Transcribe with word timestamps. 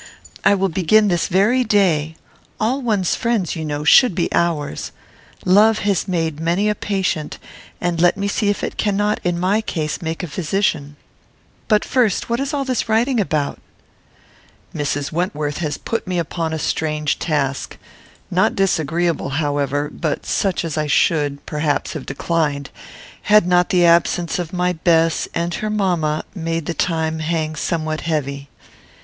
I 0.43 0.55
will 0.55 0.67
begin 0.69 1.09
this 1.09 1.27
very 1.27 1.63
day. 1.63 2.15
All 2.59 2.81
one's 2.81 3.13
friends, 3.13 3.55
you 3.55 3.63
know, 3.63 3.83
should 3.83 4.15
be 4.15 4.33
ours. 4.33 4.91
Love 5.45 5.77
has 5.85 6.07
made 6.07 6.39
many 6.39 6.67
a 6.69 6.73
patient, 6.73 7.37
and 7.79 8.01
let 8.01 8.17
me 8.17 8.27
see 8.27 8.49
if 8.49 8.63
it 8.63 8.77
cannot, 8.77 9.19
in 9.23 9.39
my 9.39 9.61
case, 9.61 10.01
make 10.01 10.23
a 10.23 10.27
physician. 10.27 10.95
But, 11.67 11.85
first, 11.85 12.31
what 12.31 12.39
is 12.39 12.51
all 12.51 12.65
this 12.65 12.89
writing 12.89 13.19
about?" 13.19 13.59
"Mrs. 14.73 15.11
Wentworth 15.11 15.59
has 15.59 15.77
put 15.77 16.07
me 16.07 16.17
upon 16.17 16.51
a 16.51 16.57
strange 16.57 17.19
task, 17.19 17.77
not 18.31 18.55
disagreeable, 18.55 19.29
however, 19.37 19.87
but 19.93 20.25
such 20.25 20.65
as 20.65 20.79
I 20.79 20.87
should, 20.87 21.45
perhaps, 21.45 21.93
have 21.93 22.07
declined, 22.07 22.71
had 23.29 23.45
not 23.45 23.69
the 23.69 23.85
absence 23.85 24.39
of 24.39 24.51
my 24.51 24.73
Bess, 24.73 25.27
and 25.35 25.53
her 25.53 25.69
mamma, 25.69 26.23
made 26.33 26.65
the 26.65 26.73
time 26.73 27.19
hang 27.19 27.55
somewhat 27.55 28.01
heavy. 28.01 28.49